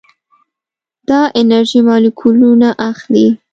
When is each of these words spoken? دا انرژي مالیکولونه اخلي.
دا 1.09 1.21
انرژي 1.41 1.79
مالیکولونه 1.87 2.69
اخلي. 2.89 3.27